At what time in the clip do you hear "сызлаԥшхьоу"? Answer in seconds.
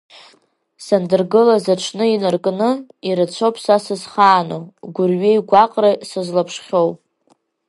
6.09-6.89